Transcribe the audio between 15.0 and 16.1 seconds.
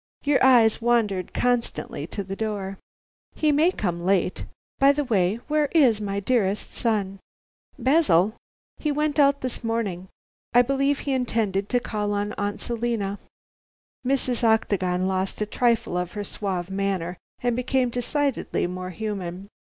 lost a trifle